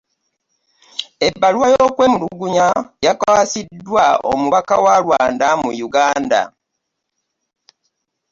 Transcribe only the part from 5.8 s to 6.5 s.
Uganda